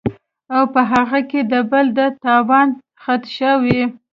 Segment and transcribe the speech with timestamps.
[0.55, 2.67] او پۀ هغې کې د بل د تاوان
[3.03, 3.81] خدشه وي